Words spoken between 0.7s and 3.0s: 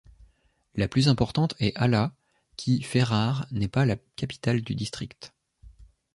La plus importante est Hala, qui